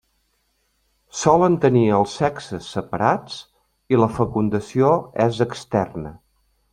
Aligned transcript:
Solen 1.19 1.57
tenir 1.65 1.83
els 1.97 2.15
sexes 2.21 2.69
separats 2.77 3.37
i 3.95 3.99
la 4.03 4.09
fecundació 4.17 4.91
és 5.27 5.43
externa. 5.49 6.15